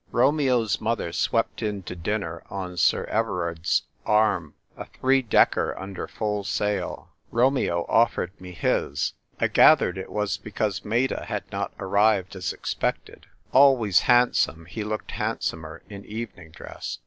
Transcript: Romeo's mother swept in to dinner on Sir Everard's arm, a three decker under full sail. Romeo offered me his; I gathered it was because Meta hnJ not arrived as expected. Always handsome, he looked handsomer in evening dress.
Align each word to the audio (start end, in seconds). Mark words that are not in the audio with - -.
Romeo's 0.11 0.81
mother 0.81 1.13
swept 1.13 1.61
in 1.61 1.83
to 1.83 1.95
dinner 1.95 2.41
on 2.49 2.75
Sir 2.75 3.03
Everard's 3.03 3.83
arm, 4.03 4.55
a 4.75 4.85
three 4.85 5.21
decker 5.21 5.77
under 5.77 6.07
full 6.07 6.43
sail. 6.43 7.09
Romeo 7.29 7.85
offered 7.87 8.31
me 8.41 8.51
his; 8.53 9.13
I 9.39 9.45
gathered 9.45 9.99
it 9.99 10.09
was 10.11 10.37
because 10.37 10.83
Meta 10.83 11.27
hnJ 11.29 11.43
not 11.51 11.73
arrived 11.77 12.35
as 12.35 12.51
expected. 12.51 13.27
Always 13.53 13.99
handsome, 13.99 14.65
he 14.65 14.83
looked 14.83 15.11
handsomer 15.11 15.83
in 15.87 16.03
evening 16.05 16.49
dress. 16.49 16.97